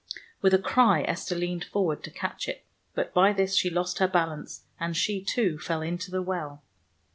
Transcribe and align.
With 0.41 0.55
a 0.55 0.57
cry 0.57 1.03
Esther 1.03 1.35
leaned 1.35 1.63
forward 1.63 2.01
to 2.03 2.09
catch 2.09 2.47
it, 2.49 2.65
but 2.95 3.13
by 3.13 3.33
this 3.33 3.55
she 3.55 3.69
lost 3.69 3.99
her 3.99 4.07
balance 4.07 4.63
and 4.79 4.97
she, 4.97 5.23
too, 5.23 5.59
fell 5.59 5.83
into 5.83 6.09
the 6.09 6.23
well. 6.23 6.63